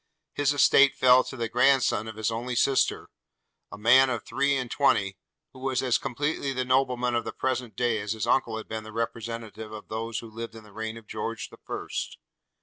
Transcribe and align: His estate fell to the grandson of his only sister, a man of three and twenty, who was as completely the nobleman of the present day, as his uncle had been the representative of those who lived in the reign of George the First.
His 0.33 0.51
estate 0.51 0.95
fell 0.95 1.23
to 1.25 1.37
the 1.37 1.47
grandson 1.47 2.07
of 2.07 2.15
his 2.15 2.31
only 2.31 2.55
sister, 2.55 3.07
a 3.71 3.77
man 3.77 4.09
of 4.09 4.23
three 4.25 4.57
and 4.57 4.71
twenty, 4.71 5.15
who 5.53 5.59
was 5.59 5.83
as 5.83 5.99
completely 5.99 6.53
the 6.53 6.65
nobleman 6.65 7.13
of 7.13 7.23
the 7.23 7.31
present 7.31 7.75
day, 7.75 7.99
as 7.99 8.13
his 8.13 8.25
uncle 8.25 8.57
had 8.57 8.67
been 8.67 8.83
the 8.83 8.91
representative 8.91 9.71
of 9.71 9.89
those 9.89 10.17
who 10.17 10.27
lived 10.31 10.55
in 10.55 10.63
the 10.63 10.73
reign 10.73 10.97
of 10.97 11.05
George 11.05 11.51
the 11.51 11.59
First. 11.67 12.17